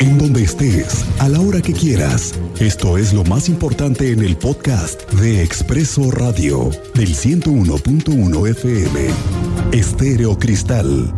En 0.00 0.16
donde 0.16 0.44
estés, 0.44 1.04
a 1.18 1.28
la 1.28 1.40
hora 1.40 1.60
que 1.60 1.72
quieras. 1.72 2.32
Esto 2.60 2.98
es 2.98 3.12
lo 3.12 3.24
más 3.24 3.48
importante 3.48 4.12
en 4.12 4.20
el 4.20 4.36
podcast 4.36 5.10
de 5.14 5.42
Expreso 5.42 6.10
Radio 6.12 6.70
del 6.94 7.14
101.1 7.16 8.48
FM. 8.48 9.08
Estéreo 9.72 10.38
Cristal. 10.38 11.12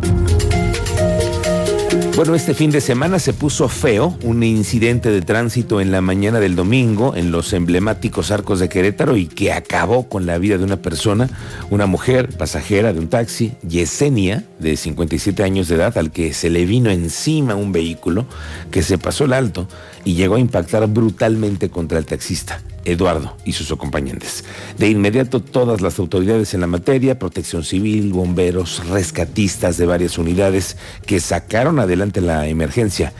Bueno, 2.15 2.35
este 2.35 2.53
fin 2.53 2.71
de 2.71 2.81
semana 2.81 3.19
se 3.19 3.31
puso 3.31 3.69
feo 3.69 4.17
un 4.23 4.43
incidente 4.43 5.09
de 5.09 5.21
tránsito 5.21 5.79
en 5.79 5.91
la 5.91 6.01
mañana 6.01 6.41
del 6.41 6.57
domingo 6.57 7.15
en 7.15 7.31
los 7.31 7.53
emblemáticos 7.53 8.31
arcos 8.31 8.59
de 8.59 8.67
Querétaro 8.67 9.15
y 9.15 9.27
que 9.27 9.53
acabó 9.53 10.09
con 10.09 10.25
la 10.25 10.37
vida 10.37 10.57
de 10.57 10.65
una 10.65 10.77
persona, 10.77 11.29
una 11.69 11.85
mujer 11.85 12.27
pasajera 12.37 12.91
de 12.91 12.99
un 12.99 13.07
taxi, 13.07 13.53
Yesenia, 13.65 14.43
de 14.59 14.75
57 14.75 15.41
años 15.41 15.69
de 15.69 15.75
edad, 15.75 15.97
al 15.97 16.11
que 16.11 16.33
se 16.33 16.49
le 16.49 16.65
vino 16.65 16.89
encima 16.89 17.55
un 17.55 17.71
vehículo 17.71 18.25
que 18.71 18.83
se 18.83 18.97
pasó 18.97 19.23
el 19.23 19.33
alto 19.33 19.67
y 20.03 20.13
llegó 20.15 20.35
a 20.35 20.39
impactar 20.39 20.85
brutalmente 20.87 21.69
contra 21.69 21.97
el 21.97 22.05
taxista. 22.05 22.61
Eduardo 22.85 23.35
y 23.45 23.53
sus 23.53 23.71
acompañantes. 23.71 24.43
De 24.77 24.89
inmediato 24.89 25.39
todas 25.39 25.81
las 25.81 25.99
autoridades 25.99 26.53
en 26.53 26.61
la 26.61 26.67
materia, 26.67 27.19
protección 27.19 27.63
civil, 27.63 28.13
bomberos, 28.13 28.87
rescatistas 28.87 29.77
de 29.77 29.85
varias 29.85 30.17
unidades 30.17 30.77
que 31.05 31.19
sacaron 31.19 31.79
adelante 31.79 32.21
la 32.21 32.47
emergencia. 32.47 33.13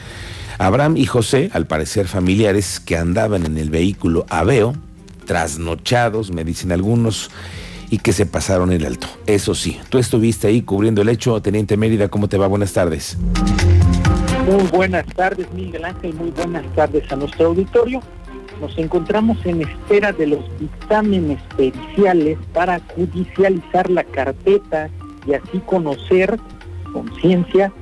Abraham 0.58 0.98
y 0.98 1.06
José, 1.06 1.50
al 1.54 1.66
parecer 1.66 2.08
familiares 2.08 2.80
que 2.80 2.98
andaban 2.98 3.46
en 3.46 3.58
el 3.58 3.70
vehículo 3.70 4.26
Aveo, 4.30 4.76
trasnochados, 5.26 6.32
me 6.32 6.44
dicen 6.44 6.72
algunos, 6.72 7.32
y 7.90 7.98
que 7.98 8.14
se 8.14 8.26
pasaron 8.26 8.72
el 8.72 8.86
alto. 8.86 9.08
Eso 9.26 9.54
sí, 9.54 9.80
tú 9.90 9.98
estuviste 9.98 10.48
ahí 10.48 10.62
cubriendo 10.62 11.02
el 11.02 11.10
hecho, 11.10 11.42
Teniente 11.42 11.78
Mérida, 11.78 12.08
¿cómo 12.08 12.30
te 12.30 12.38
va? 12.38 12.48
Buenas 12.48 12.74
tardes. 12.74 13.18
Muy 14.46 14.64
buenas 14.72 15.06
tardes, 15.08 15.52
Miguel 15.54 15.86
Ángel, 15.86 16.14
muy 16.14 16.32
buenas 16.32 16.66
tardes 16.74 17.12
a 17.12 17.16
nuestro 17.16 17.48
auditorio 17.48 18.02
nos 18.62 18.78
encontramos 18.78 19.44
en 19.46 19.64
espera 19.64 20.14
de 20.14 20.28
los 20.28 20.60
dictámenes 20.60 21.42
periciales 21.58 22.38
para 22.54 22.80
judicializar 22.96 23.90
la 23.90 24.04
carpeta 24.04 24.90
y 25.26 25.34
así 25.34 25.60
conocer 25.66 26.40
con 26.94 27.14
ciencia 27.16 27.74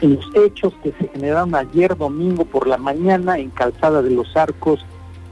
los 0.00 0.24
hechos 0.34 0.72
que 0.82 0.92
se 0.92 1.08
generaron 1.08 1.54
ayer 1.54 1.96
domingo 1.96 2.44
por 2.44 2.66
la 2.66 2.76
mañana 2.76 3.38
en 3.38 3.50
Calzada 3.50 4.02
de 4.02 4.10
los 4.10 4.36
Arcos 4.36 4.84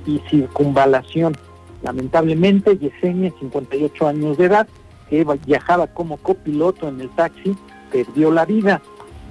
y 0.06 0.20
Circunvalación. 0.30 1.36
Lamentablemente, 1.82 2.78
Yesenia, 2.78 3.32
58 3.40 4.06
años 4.06 4.36
de 4.36 4.44
edad, 4.44 4.68
que 5.08 5.26
viajaba 5.46 5.86
como 5.88 6.18
copiloto 6.18 6.86
en 6.88 7.00
el 7.00 7.08
taxi, 7.10 7.56
perdió 7.90 8.30
la 8.30 8.44
vida. 8.44 8.82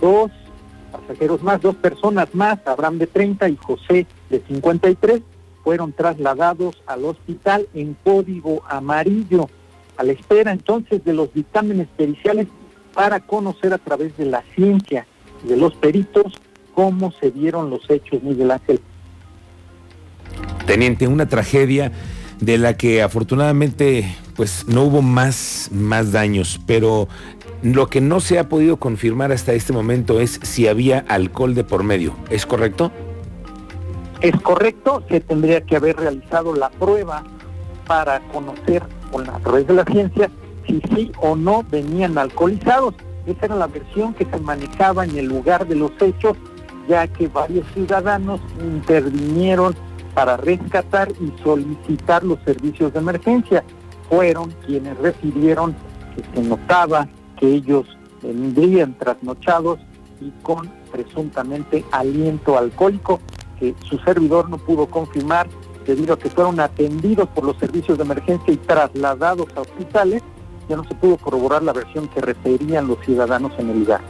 Dos 0.02 0.32
pasajeros 0.92 1.44
más, 1.44 1.62
dos 1.62 1.76
personas 1.76 2.34
más, 2.34 2.60
Abraham 2.66 2.98
de 2.98 3.08
30 3.08 3.50
y 3.50 3.58
José 3.58 4.08
de 4.30 4.42
53, 4.48 5.22
fueron 5.68 5.92
trasladados 5.92 6.82
al 6.88 7.04
hospital 7.04 7.68
en 7.74 7.98
código 8.02 8.64
amarillo, 8.70 9.50
a 9.98 10.04
la 10.04 10.14
espera 10.14 10.54
entonces 10.54 11.04
de 11.04 11.12
los 11.12 11.34
dictámenes 11.34 11.90
periciales 11.98 12.48
para 12.94 13.20
conocer 13.20 13.74
a 13.74 13.78
través 13.78 14.16
de 14.16 14.28
la 14.28 14.46
ciencia 14.56 15.06
de 15.44 15.58
los 15.58 15.76
peritos 15.76 16.36
cómo 16.74 17.12
se 17.20 17.32
dieron 17.32 17.70
los 17.70 17.82
hechos, 17.90 18.24
Miguel 18.24 18.52
Ángel. 18.52 18.80
Teniente, 20.66 21.06
una 21.10 21.28
tragedia 21.28 21.92
de 22.40 22.58
la 22.58 22.78
que 22.78 23.02
afortunadamente 23.02 24.06
pues 24.38 24.70
no 24.70 24.86
hubo 24.86 25.02
más, 25.02 25.68
más 25.74 26.14
daños, 26.14 26.62
pero 26.66 27.10
lo 27.62 27.90
que 27.90 28.00
no 28.00 28.22
se 28.22 28.40
ha 28.40 28.48
podido 28.48 28.78
confirmar 28.78 29.34
hasta 29.34 29.52
este 29.52 29.74
momento 29.74 30.22
es 30.22 30.40
si 30.44 30.70
había 30.70 31.00
alcohol 31.10 31.56
de 31.56 31.66
por 31.66 31.84
medio. 31.84 32.16
¿Es 32.30 32.46
correcto? 32.46 32.94
Es 34.22 34.36
correcto, 34.42 35.04
se 35.10 35.20
tendría 35.20 35.62
que 35.62 35.76
haber 35.76 35.96
realizado 35.98 36.56
la 36.56 36.70
prueba 36.70 37.24
para 37.86 38.20
conocer 38.30 38.82
con 39.12 39.30
a 39.30 39.38
través 39.40 39.68
de 39.68 39.76
la 39.76 39.86
ciencia 39.86 40.32
si 40.66 40.82
sí 40.94 41.12
o 41.22 41.36
no 41.36 41.64
venían 41.70 42.18
alcoholizados. 42.18 42.96
Esa 43.28 43.46
era 43.46 43.56
la 43.56 43.68
versión 43.68 44.16
que 44.16 44.26
se 44.26 44.40
manejaba 44.40 45.06
en 45.06 45.16
el 45.18 45.28
lugar 45.28 45.68
de 45.68 45.76
los 45.76 45.92
hechos, 46.02 46.36
ya 46.90 47.08
que 47.08 47.28
varios 47.28 47.66
ciudadanos 47.74 48.42
intervinieron 48.60 49.76
para 50.16 50.36
rescatar 50.36 51.10
y 51.22 51.32
solicitar 51.44 52.24
los 52.24 52.40
servicios 52.44 52.94
de 52.94 53.00
emergencia. 53.00 53.64
Fueron 54.10 54.52
quienes 54.66 54.98
refirieron 54.98 55.76
que 56.16 56.24
se 56.34 56.48
notaba 56.48 57.08
que 57.40 57.48
ellos 57.48 57.86
vendrían 58.24 58.98
trasnochados 58.98 59.78
y 60.20 60.32
con 60.42 60.68
presuntamente 60.92 61.86
aliento 61.92 62.58
alcohólico 62.58 63.20
que 63.60 63.76
su 63.88 63.98
servidor 64.00 64.50
no 64.50 64.58
pudo 64.58 64.88
confirmar 64.88 65.48
debido 65.86 66.14
a 66.14 66.20
que 66.20 66.30
fueron 66.30 66.60
atendidos 66.60 67.30
por 67.30 67.46
los 67.46 67.58
servicios 67.58 67.98
de 67.98 68.04
emergencia 68.04 68.54
y 68.54 68.58
trasladados 68.58 69.48
a 69.56 69.62
hospitales, 69.62 70.22
ya 70.68 70.76
no 70.76 70.84
se 70.84 70.96
pudo 70.96 71.18
corroborar 71.18 71.64
la 71.64 71.74
versión 71.74 72.08
que 72.10 72.22
referían 72.22 72.88
los 72.88 73.00
ciudadanos 73.06 73.54
en 73.58 73.70
el 73.70 73.80
lugar. 73.80 74.02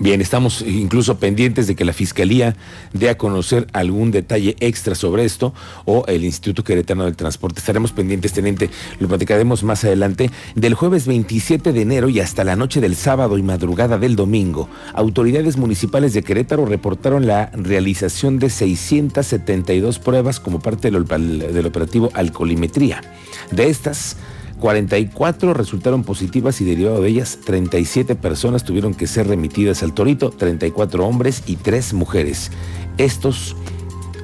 Bien, 0.00 0.22
estamos 0.22 0.62
incluso 0.62 1.18
pendientes 1.18 1.66
de 1.66 1.76
que 1.76 1.84
la 1.84 1.92
Fiscalía 1.92 2.56
dé 2.94 3.10
a 3.10 3.18
conocer 3.18 3.66
algún 3.74 4.10
detalle 4.10 4.56
extra 4.60 4.94
sobre 4.94 5.26
esto 5.26 5.52
o 5.84 6.06
el 6.06 6.24
Instituto 6.24 6.64
Queretano 6.64 7.04
del 7.04 7.16
Transporte. 7.16 7.60
Estaremos 7.60 7.92
pendientes, 7.92 8.32
teniente, 8.32 8.70
lo 8.98 9.08
platicaremos 9.08 9.62
más 9.62 9.84
adelante. 9.84 10.30
Del 10.54 10.72
jueves 10.72 11.06
27 11.06 11.74
de 11.74 11.82
enero 11.82 12.08
y 12.08 12.20
hasta 12.20 12.44
la 12.44 12.56
noche 12.56 12.80
del 12.80 12.96
sábado 12.96 13.36
y 13.36 13.42
madrugada 13.42 13.98
del 13.98 14.16
domingo, 14.16 14.70
autoridades 14.94 15.58
municipales 15.58 16.14
de 16.14 16.22
Querétaro 16.22 16.64
reportaron 16.64 17.26
la 17.26 17.50
realización 17.52 18.38
de 18.38 18.48
672 18.48 19.98
pruebas 19.98 20.40
como 20.40 20.60
parte 20.60 20.90
del, 20.90 21.66
operativo 21.66 22.08
Alcolimetría. 22.14 23.02
De 23.50 23.68
estas, 23.68 24.16
44 24.60 25.54
resultaron 25.54 26.04
positivas 26.04 26.60
y 26.60 26.64
derivado 26.64 27.00
de 27.00 27.08
ellas 27.08 27.38
37 27.44 28.14
personas 28.14 28.64
tuvieron 28.64 28.94
que 28.94 29.06
ser 29.06 29.26
remitidas 29.26 29.82
al 29.82 29.94
Torito, 29.94 30.30
34 30.30 31.04
hombres 31.06 31.42
y 31.46 31.56
3 31.56 31.94
mujeres. 31.94 32.50
Estos 32.98 33.56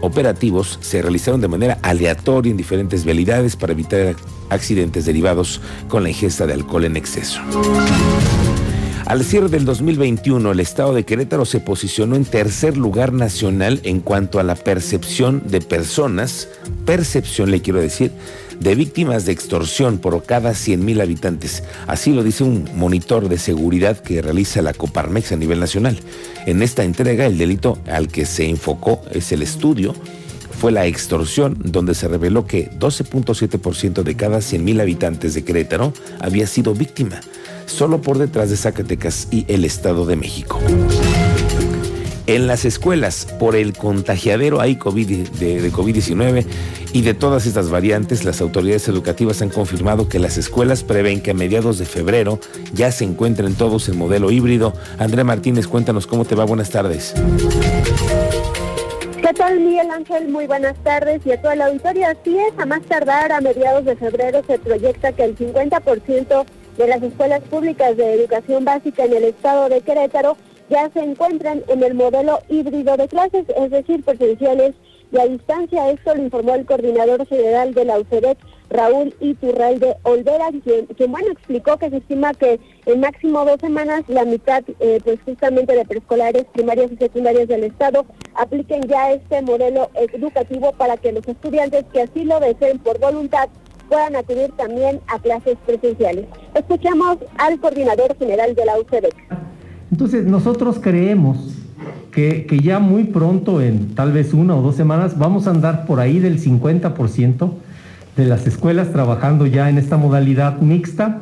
operativos 0.03 0.79
se 0.83 1.03
realizaron 1.03 1.41
de 1.41 1.49
manera 1.49 1.79
aleatoria 1.83 2.51
en 2.51 2.57
diferentes 2.57 3.05
vialidades 3.05 3.57
para 3.57 3.73
evitar 3.73 4.15
accidentes 4.51 5.07
derivados 5.07 5.61
con 5.89 6.03
la 6.03 6.11
ingesta 6.11 6.47
de 6.47 6.53
alcohol 6.53 6.85
en 6.85 6.97
exceso. 6.97 7.41
Al 9.07 9.23
cierre 9.23 9.49
del 9.49 9.65
2021, 9.65 10.51
el 10.51 10.59
estado 10.59 10.93
de 10.93 11.05
Querétaro 11.05 11.45
se 11.45 11.61
posicionó 11.61 12.17
en 12.17 12.25
tercer 12.25 12.77
lugar 12.77 13.13
nacional 13.13 13.81
en 13.85 14.01
cuanto 14.01 14.41
a 14.41 14.43
la 14.43 14.57
percepción 14.57 15.45
de 15.47 15.61
personas, 15.61 16.49
percepción 16.85 17.53
le 17.53 17.63
quiero 17.63 17.81
decir, 17.81 18.11
de 18.61 18.75
víctimas 18.75 19.25
de 19.25 19.33
extorsión 19.33 19.99
por 19.99 20.23
cada 20.25 20.53
100.000 20.53 21.03
habitantes. 21.03 21.63
Así 21.87 22.13
lo 22.13 22.23
dice 22.23 22.45
un 22.45 22.69
monitor 22.75 23.29
de 23.29 23.39
seguridad 23.39 23.99
que 23.99 24.23
realiza 24.23 24.63
la 24.63 24.75
Coparmex 24.75 25.33
a 25.33 25.37
nivel 25.37 25.61
nacional. 25.61 25.99
En 26.47 26.63
esta 26.63 26.85
entrega, 26.85 27.27
el 27.27 27.39
delito 27.39 27.79
al 27.87 28.09
que 28.09 28.27
se 28.27 28.49
enfocó 28.49 29.03
es 29.11 29.33
el 29.33 29.43
estudio 29.43 29.95
fue 30.57 30.73
la 30.73 30.87
extorsión, 30.87 31.59
donde 31.63 31.95
se 31.95 32.09
reveló 32.09 32.47
que 32.47 32.71
12.7% 32.71 34.03
de 34.03 34.17
cada 34.17 34.39
100.000 34.39 34.81
habitantes 34.81 35.35
de 35.35 35.45
Querétaro 35.45 35.93
había 36.19 36.47
sido 36.47 36.75
víctima, 36.75 37.21
solo 37.67 38.01
por 38.01 38.19
detrás 38.19 38.51
de 38.51 38.57
Zacatecas 38.57 39.29
y 39.31 39.45
el 39.49 39.65
Estado 39.65 40.07
de 40.07 40.17
México. 40.17 40.59
En 42.29 42.49
las 42.49 42.65
escuelas, 42.65 43.25
por 43.39 43.55
el 43.55 43.73
contagiadero 43.73 44.61
hay 44.61 44.75
COVID 44.75 45.29
de, 45.29 45.71
COVID-19 45.71 46.45
y 46.93 47.03
de 47.03 47.15
todas 47.15 47.47
estas 47.47 47.71
variantes, 47.71 48.25
las 48.25 48.41
autoridades 48.41 48.89
educativas 48.89 49.43
han 49.43 49.51
confirmado 49.51 50.09
que 50.09 50.19
las 50.19 50.37
escuelas 50.37 50.83
prevén 50.83 51.23
que 51.23 51.31
a 51.31 51.35
mediados 51.35 51.79
de 51.79 51.85
febrero 51.85 52.41
ya 52.75 52.91
se 52.91 53.05
encuentren 53.05 53.55
todos 53.55 53.89
en 53.89 53.97
modelo 53.97 54.33
híbrido. 54.33 54.73
Andrea 54.99 55.23
Martínez, 55.23 55.69
cuéntanos 55.69 56.09
cómo 56.09 56.25
te 56.25 56.35
va. 56.35 56.45
Buenas 56.45 56.71
tardes. 56.71 57.15
¿Qué 59.23 59.33
tal, 59.33 59.61
Miguel 59.61 59.91
Ángel? 59.93 60.29
Muy 60.29 60.49
buenas 60.49 60.77
tardes 60.83 61.21
y 61.25 61.31
a 61.31 61.41
toda 61.41 61.55
la 61.55 61.67
auditoría. 61.67 62.11
Así 62.11 62.37
es, 62.37 62.59
a 62.59 62.67
más 62.67 62.83
tardar 62.83 63.31
a 63.31 63.41
mediados 63.41 63.85
de 63.85 63.95
febrero 63.95 64.43
se 64.49 64.59
proyecta 64.59 65.13
que 65.13 65.23
el 65.23 65.37
50% 65.37 66.45
de 66.77 66.89
las 66.89 67.03
escuelas 67.03 67.43
públicas 67.43 67.97
de 67.97 68.15
educación 68.15 68.65
básica 68.65 69.05
en 69.05 69.15
el 69.15 69.25
estado 69.25 69.69
de 69.69 69.81
Querétaro 69.81 70.37
ya 70.69 70.91
se 70.93 71.01
encuentran 71.01 71.63
en 71.69 71.83
el 71.83 71.95
modelo 71.95 72.41
híbrido 72.49 72.97
de 72.97 73.09
clases, 73.09 73.45
es 73.57 73.71
decir, 73.71 74.05
presenciales 74.05 74.75
y 75.13 75.19
a 75.19 75.27
distancia. 75.27 75.91
Esto 75.91 76.15
lo 76.15 76.23
informó 76.23 76.55
el 76.55 76.67
coordinador 76.67 77.27
general 77.27 77.75
de 77.75 77.85
la 77.85 77.99
UCEDEC, 77.99 78.39
Raúl 78.69 79.15
Iturralde 79.21 79.97
Olvera, 80.03 80.49
quien, 80.65 81.13
bueno, 81.13 81.29
explicó 81.31 81.77
que 81.77 81.91
se 81.91 81.99
estima 81.99 82.35
que 82.35 82.59
en 82.87 83.01
máximo 83.01 83.45
dos 83.45 83.61
semanas 83.61 84.03
la 84.09 84.25
mitad, 84.25 84.65
eh, 84.81 85.01
pues 85.05 85.21
justamente 85.25 85.75
de 85.75 85.85
preescolares, 85.85 86.47
primarias 86.53 86.91
y 86.91 86.97
secundarias 86.97 87.47
del 87.47 87.65
Estado 87.65 88.05
apliquen 88.35 88.83
ya 88.83 89.13
este 89.13 89.41
modelo 89.43 89.89
educativo 89.95 90.73
para 90.73 90.97
que 90.97 91.13
los 91.13 91.27
estudiantes 91.29 91.85
que 91.93 92.03
así 92.03 92.25
lo 92.25 92.41
deseen 92.41 92.79
por 92.81 92.99
voluntad 92.99 93.49
puedan 93.89 94.17
acudir 94.17 94.51
también 94.57 95.01
a 95.07 95.21
clases 95.21 95.57
presenciales. 95.65 96.27
Escuchamos 96.55 97.19
al 97.39 97.61
coordinador 97.61 98.17
general 98.19 98.55
de 98.57 98.65
la 98.65 98.81
UCEDEC. 98.81 99.46
Entonces 99.91 100.27
nosotros 100.27 100.79
creemos 100.81 101.39
que, 102.17 102.61
ya 102.63 102.79
muy 102.79 103.05
pronto, 103.05 103.61
en 103.61 103.95
tal 103.95 104.11
vez 104.11 104.33
una 104.33 104.57
o 104.57 104.63
dos 104.63 104.75
semanas, 104.75 105.19
vamos 105.19 105.47
a 105.47 105.51
andar 105.51 105.85
por 105.85 106.01
ahí 106.01 106.19
del 106.19 106.41
50% 106.41 107.51
de 108.17 108.25
las 108.25 108.47
escuelas 108.47 108.91
trabajando 108.91 109.47
ya 109.47 109.69
en 109.69 109.77
esta 109.77 109.99
modalidad 109.99 110.61
mixta 110.61 111.21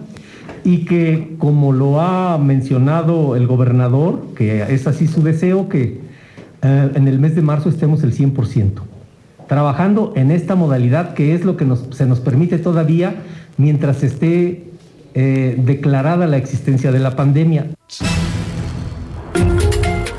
y 0.63 0.85
que, 0.85 1.35
como 1.39 1.73
lo 1.73 2.01
ha 2.01 2.39
mencionado 2.39 3.35
el 3.35 3.49
gobernador, 3.49 4.23
que 4.37 4.63
es 4.73 4.87
así 4.87 5.09
su 5.09 5.23
deseo, 5.25 5.69
que 5.69 6.01
eh, 6.63 6.91
en 6.95 7.09
el 7.09 7.19
mes 7.19 7.35
de 7.35 7.43
marzo 7.43 7.69
estemos 7.69 8.05
el 8.05 8.17
100%, 8.17 8.71
trabajando 9.49 10.13
en 10.15 10.31
esta 10.31 10.55
modalidad 10.55 11.15
que 11.15 11.35
es 11.35 11.45
lo 11.45 11.57
que 11.57 11.67
se 11.91 12.07
nos 12.07 12.21
permite 12.21 12.59
todavía 12.59 13.17
mientras 13.57 14.05
esté 14.05 14.65
eh, 15.15 15.57
declarada 15.59 16.29
la 16.29 16.37
existencia 16.37 16.93
de 16.93 17.01
la 17.01 17.17
pandemia. 17.17 17.67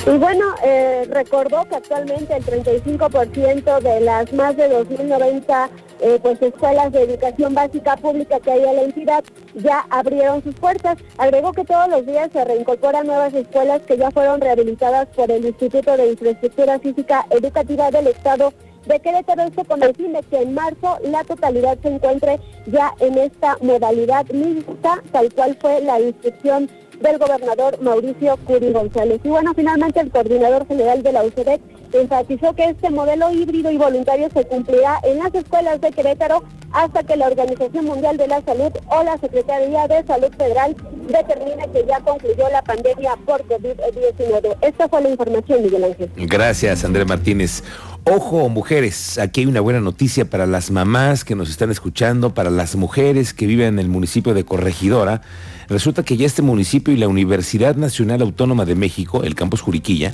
Y 0.08 0.18
bueno, 0.18 0.46
eh, 0.64 1.08
recordó 1.10 1.66
que 1.66 1.78
actualmente 1.78 2.36
el 2.36 2.46
35% 2.46 3.80
de 3.80 4.02
las 4.02 4.32
más 4.34 4.56
de 4.56 4.70
2.090 4.70 5.70
eh, 6.00 6.20
pues 6.22 6.40
escuelas 6.44 6.92
de 6.92 7.02
educación 7.02 7.56
básica 7.56 7.98
pública 7.98 8.40
que 8.40 8.52
hay 8.52 8.64
en 8.66 8.76
la 8.76 8.82
entidad 8.84 9.24
ya 9.56 9.84
abrieron 9.90 10.44
sus 10.44 10.54
puertas. 10.54 11.00
Agregó 11.18 11.54
que 11.54 11.66
todos 11.66 11.90
los 11.90 12.06
días 12.06 12.30
se 12.32 12.46
reincorporan 12.46 13.08
nuevas 13.08 13.34
escuelas 13.34 13.82
que 13.82 13.98
ya 13.98 14.12
fueron 14.12 14.42
rehabilitadas 14.42 15.08
por 15.08 15.32
el 15.32 15.44
Instituto 15.44 15.98
de 15.98 16.12
Infraestructura 16.12 16.78
Física 16.78 17.26
Educativa 17.32 17.90
del 17.90 18.08
Estado 18.08 18.54
de 18.86 19.00
Querétaro, 19.00 19.42
esto 19.42 19.64
con 19.64 19.82
el 19.82 19.96
fin 19.96 20.14
de 20.14 20.22
que 20.22 20.44
en 20.44 20.54
marzo 20.54 21.00
la 21.04 21.24
totalidad 21.24 21.80
se 21.82 21.88
encuentre 21.88 22.40
ya 22.68 22.94
en 23.00 23.18
esta 23.18 23.58
modalidad 23.62 24.28
mixta, 24.28 25.02
tal 25.12 25.34
cual 25.34 25.58
fue 25.60 25.82
la 25.82 26.00
instrucción 26.00 26.70
del 27.02 27.18
gobernador 27.18 27.82
Mauricio 27.82 28.38
Curi 28.46 28.72
González. 28.72 29.20
Y 29.24 29.30
bueno, 29.30 29.54
finalmente 29.56 30.00
el 30.00 30.12
coordinador 30.12 30.68
general 30.68 31.04
de 31.04 31.12
la 31.12 31.24
UCEDEC 31.24 31.62
enfatizó 32.02 32.54
que 32.54 32.66
este 32.66 32.90
modelo 32.90 33.32
híbrido 33.32 33.72
y 33.72 33.78
voluntario 33.78 34.30
se 34.34 34.46
cumplirá 34.46 35.00
en 35.04 35.20
las 35.20 35.34
escuelas 35.34 35.82
de 35.82 35.92
Querétaro 35.92 36.44
hasta 36.72 37.04
que 37.04 37.16
la 37.16 37.28
Organización 37.28 37.86
Mundial 37.86 38.18
de 38.18 38.28
la 38.28 38.42
Salud 38.42 38.72
o 38.88 39.04
la 39.04 39.18
Secretaría 39.18 39.88
de 39.88 40.04
Salud 40.06 40.32
Federal 40.38 40.76
determine 41.08 41.70
que 41.72 41.86
ya 41.88 42.00
concluyó 42.02 42.50
la 42.52 42.62
pandemia 42.62 43.16
por 43.26 43.42
COVID-19. 43.48 44.58
Esta 44.62 44.90
fue 44.90 45.02
la 45.02 45.10
información, 45.10 45.64
Miguel 45.64 45.86
Ángel. 45.86 46.12
Gracias, 46.16 46.84
Andrés 46.84 47.08
Martínez. 47.08 47.64
Ojo, 48.04 48.50
mujeres, 48.50 49.18
aquí 49.18 49.42
hay 49.42 49.48
una 49.48 49.62
buena 49.62 49.80
noticia 49.80 50.30
para 50.30 50.46
las 50.46 50.70
mamás 50.70 51.24
que 51.24 51.34
nos 51.34 51.50
están 51.50 51.72
escuchando, 51.72 52.34
para 52.34 52.52
las 52.52 52.76
mujeres 52.76 53.34
que 53.34 53.48
viven 53.48 53.68
en 53.68 53.80
el 53.80 53.88
municipio 53.88 54.34
de 54.34 54.44
Corregidora. 54.46 55.22
Resulta 55.70 56.04
que 56.04 56.16
ya 56.16 56.28
este 56.28 56.44
municipio 56.44 56.94
y 56.94 56.98
la 56.98 57.08
Universidad 57.08 57.76
Nacional 57.76 58.22
Autónoma 58.22 58.66
de 58.66 58.76
México, 58.76 59.24
el 59.24 59.34
campus 59.34 59.62
Juriquilla, 59.62 60.14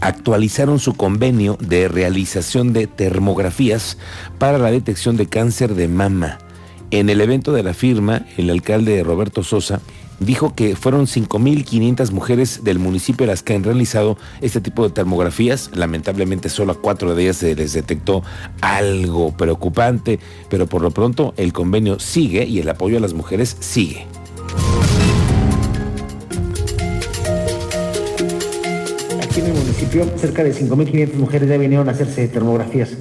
actualizaron 0.00 0.78
su 0.78 0.94
convenio 0.94 1.56
de 1.60 1.88
realización 1.88 2.72
de 2.72 2.86
termografías 2.86 3.98
para 4.38 4.58
la 4.58 4.70
detección 4.70 5.16
de 5.16 5.26
cáncer 5.26 5.74
de 5.74 5.88
mama. 5.88 6.38
En 6.90 7.08
el 7.08 7.20
evento 7.20 7.52
de 7.52 7.62
la 7.62 7.74
firma, 7.74 8.26
el 8.36 8.50
alcalde 8.50 9.02
Roberto 9.04 9.44
Sosa 9.44 9.80
dijo 10.18 10.54
que 10.54 10.76
fueron 10.76 11.06
5.500 11.06 12.12
mujeres 12.12 12.62
del 12.62 12.78
municipio 12.78 13.26
las 13.26 13.42
que 13.42 13.54
han 13.54 13.64
realizado 13.64 14.18
este 14.40 14.60
tipo 14.60 14.84
de 14.84 14.90
termografías. 14.94 15.70
Lamentablemente 15.74 16.48
solo 16.48 16.72
a 16.72 16.80
cuatro 16.80 17.14
de 17.14 17.22
ellas 17.22 17.38
se 17.38 17.54
les 17.54 17.72
detectó 17.72 18.22
algo 18.60 19.36
preocupante, 19.36 20.20
pero 20.48 20.66
por 20.66 20.82
lo 20.82 20.90
pronto 20.90 21.34
el 21.36 21.52
convenio 21.52 21.98
sigue 21.98 22.44
y 22.44 22.60
el 22.60 22.68
apoyo 22.68 22.98
a 22.98 23.00
las 23.00 23.14
mujeres 23.14 23.56
sigue. 23.60 24.06
Cerca 29.86 30.44
de 30.44 30.52
5.500 30.52 31.14
mujeres 31.14 31.48
ya 31.48 31.56
vinieron 31.56 31.88
a 31.88 31.92
hacerse 31.92 32.28
termografías. 32.28 32.96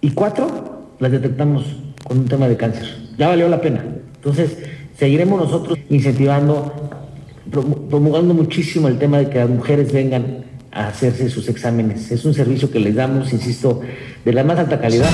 Y 0.00 0.10
cuatro 0.10 0.94
las 0.98 1.10
detectamos 1.10 1.64
con 2.04 2.18
un 2.18 2.26
tema 2.26 2.48
de 2.48 2.56
cáncer. 2.56 2.86
Ya 3.18 3.28
valió 3.28 3.48
la 3.48 3.60
pena. 3.60 3.84
Entonces, 4.16 4.58
seguiremos 4.98 5.40
nosotros 5.40 5.78
incentivando, 5.90 6.72
promulgando 7.50 8.34
muchísimo 8.34 8.88
el 8.88 8.98
tema 8.98 9.18
de 9.18 9.30
que 9.30 9.38
las 9.38 9.48
mujeres 9.48 9.92
vengan 9.92 10.44
a 10.70 10.88
hacerse 10.88 11.30
sus 11.30 11.48
exámenes. 11.48 12.10
Es 12.10 12.24
un 12.24 12.34
servicio 12.34 12.70
que 12.70 12.80
les 12.80 12.94
damos, 12.94 13.32
insisto, 13.32 13.80
de 14.24 14.32
la 14.32 14.44
más 14.44 14.58
alta 14.58 14.80
calidad. 14.80 15.10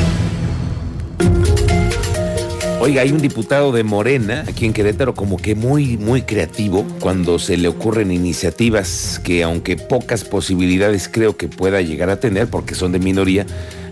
Oiga, 2.83 3.03
hay 3.03 3.13
un 3.13 3.21
diputado 3.21 3.73
de 3.73 3.85
Morena 3.85 4.47
aquí 4.49 4.65
en 4.65 4.73
Querétaro 4.73 5.13
como 5.13 5.37
que 5.37 5.55
muy, 5.55 5.99
muy 5.99 6.23
creativo 6.23 6.87
cuando 6.99 7.39
se 7.39 7.59
le 7.59 7.69
ocurren 7.69 8.11
iniciativas 8.11 9.21
que 9.23 9.43
aunque 9.43 9.77
pocas 9.77 10.25
posibilidades 10.25 11.07
creo 11.07 11.37
que 11.37 11.47
pueda 11.47 11.83
llegar 11.83 12.09
a 12.09 12.21
tener 12.21 12.49
porque 12.49 12.75
son 12.75 12.93
de 12.93 12.99
minoría, 12.99 13.45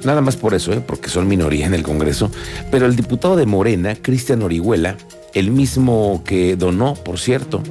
nada 0.05 0.23
más 0.23 0.37
por 0.37 0.55
eso, 0.55 0.73
¿eh? 0.73 0.81
porque 0.81 1.11
son 1.11 1.29
minoría 1.29 1.67
en 1.67 1.75
el 1.75 1.83
Congreso, 1.83 2.31
pero 2.71 2.87
el 2.87 2.97
diputado 2.97 3.37
de 3.37 3.45
Morena, 3.45 3.95
Cristian 3.95 4.41
Orihuela, 4.41 4.97
el 5.35 5.51
mismo 5.51 6.23
que 6.25 6.57
donó, 6.57 6.95
por 6.95 7.19
cierto, 7.19 7.63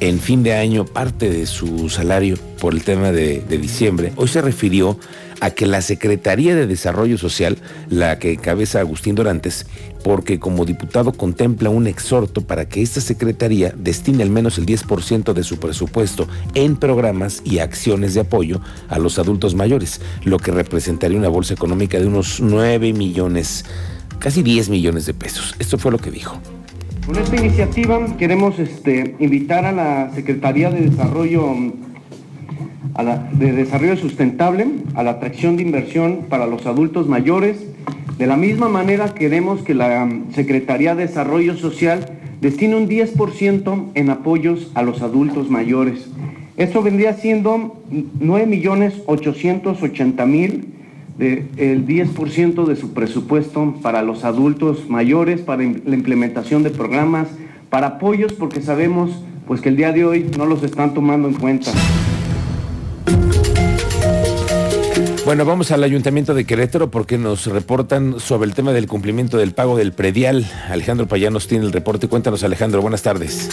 en 0.00 0.20
fin 0.20 0.42
de 0.42 0.52
año 0.52 0.84
parte 0.84 1.30
de 1.30 1.46
su 1.46 1.88
salario 1.88 2.36
por 2.60 2.74
el 2.74 2.82
tema 2.82 3.10
de, 3.10 3.40
de 3.40 3.56
diciembre, 3.56 4.12
hoy 4.16 4.28
se 4.28 4.42
refirió 4.42 4.98
a 5.40 5.50
que 5.50 5.66
la 5.66 5.82
Secretaría 5.82 6.54
de 6.54 6.66
Desarrollo 6.66 7.18
Social, 7.18 7.58
la 7.88 8.18
que 8.18 8.32
encabeza 8.32 8.80
Agustín 8.80 9.14
Dorantes, 9.14 9.66
porque 10.02 10.38
como 10.38 10.64
diputado 10.64 11.12
contempla 11.12 11.70
un 11.70 11.86
exhorto 11.86 12.40
para 12.40 12.68
que 12.68 12.82
esta 12.82 13.00
Secretaría 13.00 13.72
destine 13.76 14.22
al 14.22 14.30
menos 14.30 14.58
el 14.58 14.66
10% 14.66 15.32
de 15.32 15.42
su 15.42 15.58
presupuesto 15.58 16.28
en 16.54 16.76
programas 16.76 17.42
y 17.44 17.58
acciones 17.58 18.14
de 18.14 18.20
apoyo 18.20 18.60
a 18.88 18.98
los 18.98 19.18
adultos 19.18 19.54
mayores, 19.54 20.00
lo 20.24 20.38
que 20.38 20.52
representaría 20.52 21.18
una 21.18 21.28
bolsa 21.28 21.54
económica 21.54 21.98
de 21.98 22.06
unos 22.06 22.40
9 22.40 22.92
millones, 22.92 23.64
casi 24.18 24.42
10 24.42 24.68
millones 24.68 25.06
de 25.06 25.14
pesos. 25.14 25.54
Esto 25.58 25.76
fue 25.76 25.90
lo 25.90 25.98
que 25.98 26.10
dijo. 26.10 26.40
Con 27.06 27.16
esta 27.16 27.36
iniciativa 27.36 28.16
queremos 28.16 28.58
este, 28.58 29.14
invitar 29.20 29.64
a 29.64 29.72
la 29.72 30.12
Secretaría 30.14 30.70
de 30.70 30.88
Desarrollo 30.88 31.52
de 33.04 33.52
Desarrollo 33.52 33.96
Sustentable 33.96 34.66
a 34.94 35.02
la 35.02 35.12
atracción 35.12 35.56
de 35.56 35.62
inversión 35.62 36.26
para 36.28 36.46
los 36.46 36.66
adultos 36.66 37.08
mayores. 37.08 37.64
De 38.18 38.26
la 38.26 38.36
misma 38.36 38.68
manera 38.68 39.14
queremos 39.14 39.62
que 39.62 39.72
la 39.74 40.04
um, 40.04 40.30
Secretaría 40.32 40.94
de 40.94 41.06
Desarrollo 41.06 41.56
Social 41.56 42.18
destine 42.40 42.76
un 42.76 42.88
10% 42.88 43.92
en 43.94 44.10
apoyos 44.10 44.70
a 44.74 44.82
los 44.82 45.00
adultos 45.02 45.50
mayores. 45.50 46.08
Esto 46.56 46.82
vendría 46.82 47.14
siendo 47.14 47.82
9.880.000 47.90 50.64
el 51.18 51.86
10% 51.86 52.66
de 52.66 52.76
su 52.76 52.92
presupuesto 52.92 53.74
para 53.82 54.02
los 54.02 54.24
adultos 54.24 54.88
mayores, 54.88 55.40
para 55.40 55.62
la 55.62 55.94
implementación 55.94 56.62
de 56.62 56.70
programas, 56.70 57.28
para 57.70 57.86
apoyos, 57.88 58.32
porque 58.32 58.62
sabemos 58.62 59.22
pues 59.46 59.60
que 59.60 59.68
el 59.68 59.76
día 59.76 59.92
de 59.92 60.04
hoy 60.04 60.30
no 60.36 60.46
los 60.46 60.62
están 60.62 60.94
tomando 60.94 61.28
en 61.28 61.34
cuenta. 61.34 61.72
Bueno, 65.26 65.44
vamos 65.44 65.72
al 65.72 65.82
Ayuntamiento 65.82 66.34
de 66.34 66.46
Querétaro 66.46 66.88
porque 66.88 67.18
nos 67.18 67.46
reportan 67.46 68.20
sobre 68.20 68.46
el 68.48 68.54
tema 68.54 68.72
del 68.72 68.86
cumplimiento 68.86 69.38
del 69.38 69.54
pago 69.54 69.76
del 69.76 69.90
predial. 69.92 70.48
Alejandro 70.68 71.08
Payanos 71.08 71.48
tiene 71.48 71.64
el 71.64 71.72
reporte. 71.72 72.06
Cuéntanos, 72.06 72.44
Alejandro. 72.44 72.80
Buenas 72.80 73.02
tardes. 73.02 73.48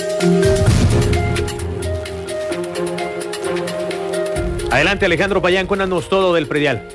Adelante, 4.69 5.07
Alejandro 5.07 5.41
Payán, 5.41 5.65
cuéntanos 5.65 6.09
todo 6.09 6.35
del 6.35 6.45
predial. 6.45 6.87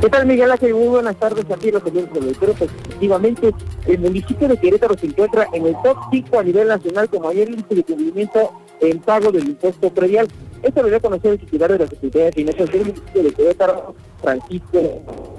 ¿Qué 0.00 0.08
tal, 0.08 0.26
Miguel 0.26 0.52
Ángel? 0.52 0.72
Muy 0.74 0.86
buenas 0.86 1.16
tardes 1.16 1.44
a 1.50 1.56
ti, 1.56 1.72
los 1.72 1.82
señores 1.82 2.10
productores. 2.10 2.54
Efectivamente, 2.60 3.52
el 3.86 3.98
municipio 3.98 4.46
de 4.46 4.56
Querétaro 4.58 4.96
se 4.96 5.06
encuentra 5.06 5.48
en 5.52 5.66
el 5.66 5.74
top 5.82 5.96
5 6.12 6.38
a 6.38 6.42
nivel 6.44 6.68
nacional 6.68 7.08
como 7.08 7.24
mayor 7.24 7.48
índice 7.48 7.74
de 7.74 7.82
cumplimiento 7.82 8.52
en 8.80 9.00
pago 9.00 9.32
del 9.32 9.48
impuesto 9.48 9.90
predial. 9.90 10.28
Esto 10.64 10.80
lo 10.80 10.88
dio 10.88 10.96
a 10.96 11.00
conocer 11.00 11.32
el 11.32 11.38
titular 11.38 11.70
de 11.70 11.78
la 11.78 11.86
Secretaría 11.86 12.24
de 12.24 12.32
Finanzas 12.32 12.72
del 12.72 12.80
municipio 12.80 13.22
de 13.22 13.32
Querétaro, 13.32 13.94
Francisco 14.22 14.80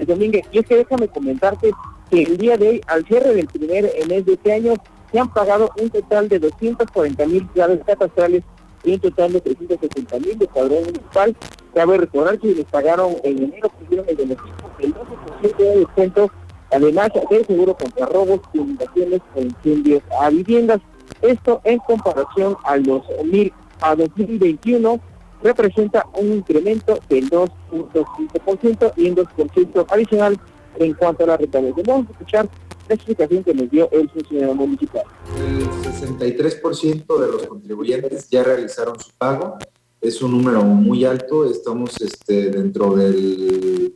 Domínguez. 0.05 0.46
Y 0.51 0.60
es 0.60 0.67
que 0.67 0.77
déjame 0.77 1.08
comentarte 1.08 1.72
que 2.12 2.22
el 2.22 2.38
día 2.38 2.58
de 2.58 2.70
hoy, 2.70 2.82
al 2.86 3.03
cierre 3.08 3.34
del 3.34 3.48
primer 3.48 3.91
mes 4.08 4.24
de 4.24 4.34
este 4.34 4.53
año, 4.53 4.75
se 5.12 5.20
han 5.20 5.34
pagado 5.34 5.72
un 5.82 5.89
total 5.89 6.29
de 6.29 6.38
240 6.38 7.25
mil 7.25 7.48
claves 7.48 7.79
catastrales 7.88 8.44
y 8.84 8.94
un 8.94 9.00
total 9.00 9.34
de 9.34 9.41
360 9.41 10.20
mil 10.20 10.38
de 10.38 10.48
padrón 10.48 10.82
municipal. 10.82 11.36
Cabe 11.74 11.98
recordar 11.98 12.38
que 12.38 12.53
les 12.53 12.65
pagaron 12.65 13.15
en 13.24 13.46
enero, 13.46 13.72
tuvieron 13.79 14.08
el 14.08 14.15
beneficio 14.17 14.53
del 14.77 14.94
12% 14.94 15.58
de 15.58 15.79
descuento, 15.79 16.32
además 16.72 17.10
del 17.32 17.48
seguro 17.48 17.75
contra 17.75 18.05
robos, 18.05 18.41
inundaciones 18.53 19.22
e 19.34 19.41
incendios 19.41 20.03
a 20.22 20.29
viviendas. 20.29 20.82
Esto 21.24 21.62
en 21.63 21.79
comparación 21.79 22.55
a 22.63 22.77
los 22.77 23.01
mil 23.24 23.51
a 23.82 23.96
2021 23.96 25.00
representa 25.46 26.06
un 26.20 26.34
incremento 26.34 27.00
del 27.08 27.30
2.5% 27.30 28.94
y 28.98 29.10
un 29.10 29.16
2% 29.16 29.86
adicional 29.90 30.40
en 30.78 30.94
cuanto 30.94 31.24
a 31.24 31.28
la 31.28 31.38
recaudación. 31.38 31.86
Vamos 31.88 32.08
a 32.10 32.12
escuchar 32.12 32.50
la 32.90 32.96
explicación 32.96 33.44
que 33.44 33.54
nos 33.54 33.70
dio 33.70 33.90
el 33.92 34.10
funcionario 34.10 34.56
municipal. 34.56 35.04
El 35.38 35.68
63% 35.70 37.20
de 37.20 37.28
los 37.28 37.48
contribuyentes 37.48 38.30
ya 38.30 38.44
realizaron 38.44 39.00
su 39.00 39.12
pago 39.18 39.58
es 40.06 40.22
un 40.22 40.32
número 40.32 40.64
muy 40.64 41.04
alto, 41.04 41.50
estamos 41.50 42.00
este, 42.00 42.52
dentro 42.52 42.96
de 42.96 43.92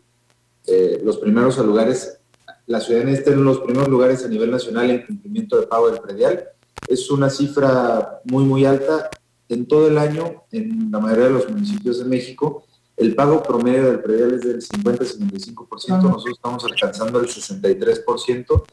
eh, 0.65 1.01
los 1.03 1.17
primeros 1.17 1.57
lugares, 1.59 2.19
la 2.65 2.79
ciudadanía 2.79 3.13
está 3.13 3.31
en 3.31 3.43
los 3.43 3.59
primeros 3.59 3.89
lugares 3.89 4.25
a 4.25 4.27
nivel 4.27 4.49
nacional 4.49 4.89
en 4.89 5.05
cumplimiento 5.05 5.59
de 5.59 5.67
pago 5.67 5.91
del 5.91 6.01
predial. 6.01 6.45
Es 6.87 7.11
una 7.11 7.29
cifra 7.29 8.21
muy, 8.25 8.43
muy 8.43 8.65
alta. 8.65 9.09
En 9.49 9.65
todo 9.67 9.87
el 9.87 9.97
año, 9.97 10.43
en 10.51 10.91
la 10.91 10.99
mayoría 10.99 11.25
de 11.25 11.31
los 11.31 11.49
municipios 11.49 11.99
de 11.99 12.05
México, 12.05 12.63
el 12.95 13.15
pago 13.15 13.41
promedio 13.41 13.85
del 13.85 14.01
predial 14.01 14.33
es 14.33 14.41
del 14.41 14.61
50-55%, 14.61 16.01
nosotros 16.01 16.25
estamos 16.33 16.63
alcanzando 16.65 17.19
el 17.19 17.27
63% 17.27 18.63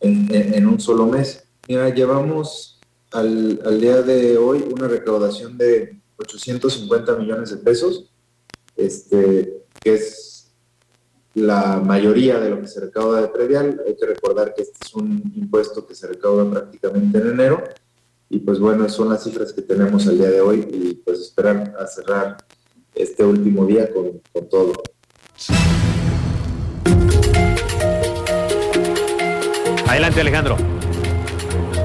en, 0.00 0.54
en, 0.54 0.66
un 0.66 0.80
solo 0.80 1.06
mes. 1.06 1.44
Mira, 1.68 1.88
llevamos 1.90 2.80
al, 3.10 3.60
al 3.64 3.80
día 3.80 4.02
de 4.02 4.38
hoy 4.38 4.64
una 4.72 4.88
recaudación 4.88 5.58
de 5.58 6.00
850 6.16 7.16
millones 7.16 7.50
de 7.50 7.56
pesos, 7.58 8.10
este, 8.76 9.64
que 9.80 9.94
es 9.94 10.32
la 11.34 11.80
mayoría 11.80 12.38
de 12.38 12.50
lo 12.50 12.60
que 12.60 12.68
se 12.68 12.80
recauda 12.80 13.22
de 13.22 13.28
predial. 13.28 13.82
Hay 13.86 13.96
que 13.96 14.06
recordar 14.06 14.54
que 14.54 14.62
este 14.62 14.78
es 14.84 14.94
un 14.94 15.32
impuesto 15.34 15.86
que 15.86 15.94
se 15.94 16.06
recauda 16.06 16.48
prácticamente 16.48 17.18
en 17.18 17.28
enero. 17.28 17.64
Y 18.32 18.38
pues 18.38 18.58
bueno, 18.58 18.88
son 18.88 19.10
las 19.10 19.24
cifras 19.24 19.52
que 19.52 19.60
tenemos 19.60 20.08
al 20.08 20.16
día 20.16 20.30
de 20.30 20.40
hoy 20.40 20.66
y 20.72 20.94
pues 20.94 21.20
esperar 21.20 21.74
a 21.78 21.86
cerrar 21.86 22.38
este 22.94 23.26
último 23.26 23.66
día 23.66 23.92
con, 23.92 24.22
con 24.32 24.48
todo. 24.48 24.72
Adelante 29.86 30.22
Alejandro. 30.22 30.56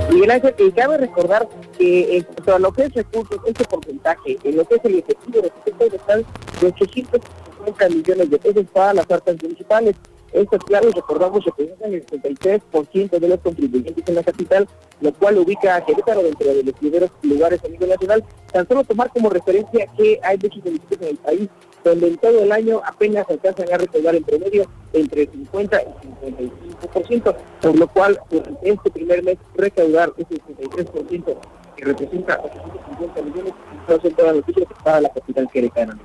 Miguel 0.10 0.32
Ángel, 0.32 0.54
que 0.56 0.72
cabe 0.72 0.98
recordar 1.00 1.50
que 1.78 2.16
en 2.16 2.24
cuanto 2.24 2.56
a 2.56 2.60
lo 2.60 2.72
que 2.72 2.84
es 2.84 2.94
recursos, 2.94 3.42
este 3.46 3.66
porcentaje, 3.66 4.38
en 4.42 4.56
lo 4.56 4.64
que 4.64 4.76
es 4.76 4.86
el 4.86 5.00
efectivo 5.00 5.42
de 5.42 5.48
efectos 5.50 5.94
están 5.96 6.26
de 6.62 6.68
850 6.68 7.90
millones 7.90 8.30
de 8.30 8.40
pesos 8.40 8.66
para 8.72 8.94
las 8.94 9.12
arcas 9.12 9.36
municipales. 9.44 9.98
Esto, 10.34 10.58
claro, 10.60 10.90
recordamos, 10.92 11.44
representan 11.46 11.94
el 11.94 12.06
63% 12.06 13.20
de 13.20 13.28
los 13.28 13.40
contribuyentes 13.40 14.04
en 14.08 14.16
la 14.16 14.24
capital, 14.24 14.68
lo 15.02 15.14
cual 15.14 15.38
ubica 15.38 15.76
a 15.76 15.86
Querétaro 15.86 16.24
dentro 16.24 16.54
de 16.54 16.64
los 16.64 16.74
primeros 16.76 17.12
lugares 17.22 17.64
a 17.64 17.68
nivel 17.68 17.90
nacional. 17.90 18.24
Tan 18.52 18.68
solo 18.68 18.84
tomar 18.84 19.10
como 19.12 19.30
referencia 19.30 19.88
que 19.98 20.20
hay 20.24 20.38
muchos 20.38 20.64
municipios 20.64 21.02
en 21.02 21.08
el 21.08 21.18
país 21.18 21.50
donde 21.84 22.08
en 22.08 22.18
todo 22.18 22.44
el 22.44 22.52
año 22.52 22.82
apenas 22.86 23.26
alcanzan 23.30 23.72
a 23.74 23.78
recaudar 23.78 24.16
en 24.16 24.24
promedio 24.24 24.70
entre 24.94 25.28
50 25.28 25.82
y 25.82 27.08
55%, 27.10 27.36
por 27.62 27.78
lo 27.78 27.88
cual 27.88 28.20
durante 28.30 28.70
este 28.70 28.92
primer 28.92 29.24
mes 29.24 29.38
recaudar 29.56 30.12
ese 30.18 30.36
63% 30.36 31.38
que 31.76 31.86
representa 31.86 32.40
850 32.44 33.22
millones, 33.22 33.54
son 33.88 34.12
todas 34.14 34.36
noticias 34.36 34.68
para 34.84 35.02
la 35.02 35.10
capital 35.10 35.48
queretana. 35.52 35.98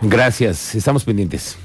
Gracias, 0.00 0.74
estamos 0.74 1.04
pendientes. 1.04 1.58